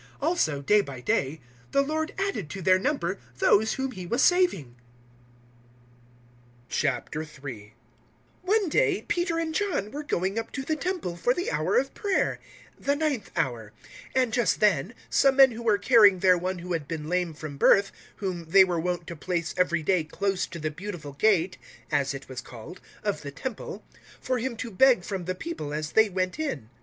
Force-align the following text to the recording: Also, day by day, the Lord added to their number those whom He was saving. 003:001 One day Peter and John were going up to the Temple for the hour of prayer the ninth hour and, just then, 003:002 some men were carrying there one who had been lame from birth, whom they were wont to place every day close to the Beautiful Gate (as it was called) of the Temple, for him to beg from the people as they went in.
Also, 0.19 0.63
day 0.63 0.81
by 0.81 0.99
day, 0.99 1.39
the 1.73 1.83
Lord 1.83 2.11
added 2.17 2.49
to 2.49 2.63
their 2.63 2.79
number 2.79 3.19
those 3.37 3.73
whom 3.73 3.91
He 3.91 4.07
was 4.07 4.23
saving. 4.23 4.75
003:001 6.71 7.73
One 8.41 8.67
day 8.67 9.03
Peter 9.07 9.37
and 9.37 9.53
John 9.53 9.91
were 9.91 10.01
going 10.01 10.39
up 10.39 10.51
to 10.53 10.63
the 10.63 10.75
Temple 10.75 11.15
for 11.15 11.35
the 11.35 11.51
hour 11.51 11.77
of 11.77 11.93
prayer 11.93 12.39
the 12.79 12.95
ninth 12.95 13.29
hour 13.35 13.73
and, 14.15 14.33
just 14.33 14.59
then, 14.59 14.95
003:002 15.11 15.11
some 15.11 15.35
men 15.35 15.63
were 15.63 15.77
carrying 15.77 16.17
there 16.17 16.35
one 16.35 16.57
who 16.57 16.73
had 16.73 16.87
been 16.87 17.07
lame 17.07 17.35
from 17.35 17.57
birth, 17.59 17.91
whom 18.15 18.45
they 18.45 18.63
were 18.63 18.79
wont 18.79 19.05
to 19.05 19.15
place 19.15 19.53
every 19.55 19.83
day 19.83 20.03
close 20.03 20.47
to 20.47 20.57
the 20.57 20.71
Beautiful 20.71 21.13
Gate 21.13 21.59
(as 21.91 22.15
it 22.15 22.27
was 22.27 22.41
called) 22.41 22.81
of 23.03 23.21
the 23.21 23.29
Temple, 23.29 23.83
for 24.19 24.39
him 24.39 24.57
to 24.57 24.71
beg 24.71 25.03
from 25.03 25.25
the 25.25 25.35
people 25.35 25.71
as 25.75 25.91
they 25.91 26.09
went 26.09 26.39
in. 26.39 26.71